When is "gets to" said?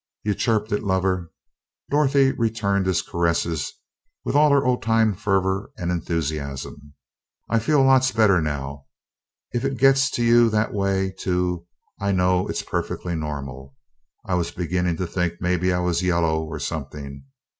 9.77-10.23